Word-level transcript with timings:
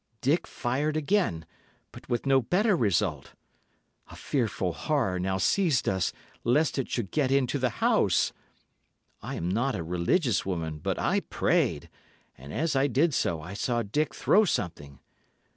Dick 0.21 0.47
fired 0.47 0.97
again, 0.97 1.45
but 1.91 2.09
with 2.09 2.25
no 2.25 2.41
better 2.41 2.75
result. 2.75 3.33
A 4.07 4.15
fearful 4.15 4.73
horror 4.73 5.19
now 5.19 5.37
seized 5.37 5.87
us, 5.87 6.11
lest 6.43 6.79
it 6.79 6.89
should 6.89 7.11
get 7.11 7.29
into 7.31 7.59
the 7.59 7.69
house. 7.85 8.33
I 9.21 9.35
am 9.35 9.47
not 9.47 9.75
a 9.75 9.83
religious 9.83 10.43
woman, 10.43 10.79
but 10.79 10.97
I 10.97 11.19
prayed, 11.19 11.87
and 12.35 12.51
as 12.51 12.75
I 12.75 12.87
did 12.87 13.13
so 13.13 13.43
I 13.43 13.53
saw 13.53 13.83
Dick 13.83 14.15
throw 14.15 14.43
something. 14.43 14.97